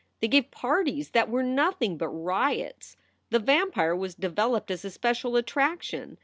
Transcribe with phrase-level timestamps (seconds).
[0.19, 2.97] They gave parties that were nothing but riots.
[3.29, 6.17] The vampire was developed as a special attraction.